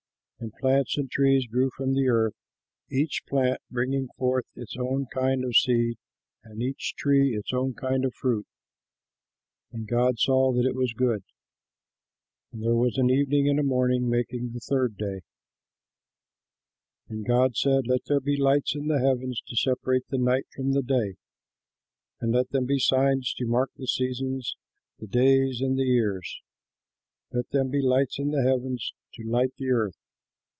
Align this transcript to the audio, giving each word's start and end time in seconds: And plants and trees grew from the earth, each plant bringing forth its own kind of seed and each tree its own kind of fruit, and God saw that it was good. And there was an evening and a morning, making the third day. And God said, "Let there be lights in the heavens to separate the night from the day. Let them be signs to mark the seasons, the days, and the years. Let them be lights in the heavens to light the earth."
And 0.43 0.51
plants 0.55 0.97
and 0.97 1.07
trees 1.07 1.45
grew 1.45 1.69
from 1.77 1.93
the 1.93 2.09
earth, 2.09 2.33
each 2.89 3.21
plant 3.27 3.61
bringing 3.69 4.07
forth 4.17 4.45
its 4.55 4.75
own 4.75 5.05
kind 5.13 5.45
of 5.45 5.55
seed 5.55 5.99
and 6.43 6.63
each 6.63 6.95
tree 6.97 7.35
its 7.37 7.53
own 7.53 7.75
kind 7.75 8.03
of 8.03 8.15
fruit, 8.15 8.47
and 9.71 9.87
God 9.87 10.17
saw 10.17 10.51
that 10.53 10.65
it 10.65 10.73
was 10.73 10.93
good. 10.93 11.23
And 12.51 12.63
there 12.63 12.75
was 12.75 12.97
an 12.97 13.11
evening 13.11 13.47
and 13.49 13.59
a 13.59 13.63
morning, 13.63 14.09
making 14.09 14.49
the 14.53 14.59
third 14.59 14.97
day. 14.97 15.19
And 17.07 17.23
God 17.23 17.55
said, 17.55 17.85
"Let 17.85 18.05
there 18.05 18.19
be 18.19 18.35
lights 18.35 18.73
in 18.75 18.87
the 18.87 18.97
heavens 18.99 19.43
to 19.45 19.55
separate 19.55 20.07
the 20.09 20.17
night 20.17 20.47
from 20.55 20.71
the 20.71 20.81
day. 20.81 21.17
Let 22.19 22.49
them 22.49 22.65
be 22.65 22.79
signs 22.79 23.31
to 23.35 23.45
mark 23.45 23.69
the 23.75 23.85
seasons, 23.85 24.55
the 24.97 25.05
days, 25.05 25.61
and 25.61 25.77
the 25.77 25.83
years. 25.85 26.41
Let 27.31 27.47
them 27.51 27.69
be 27.69 27.83
lights 27.83 28.17
in 28.17 28.31
the 28.31 28.41
heavens 28.41 28.95
to 29.13 29.23
light 29.23 29.53
the 29.59 29.69
earth." 29.69 29.95